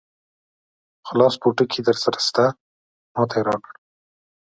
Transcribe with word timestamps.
خلاص 1.07 1.33
پوټکی 1.41 1.81
درسره 1.87 2.19
شته؟ 2.27 2.45
ما 3.13 3.23
ته 3.29 3.35
یې 3.39 3.43
راکړ. 3.49 3.73